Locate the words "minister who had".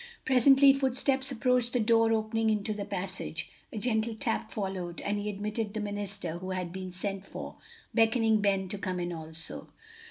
5.79-6.73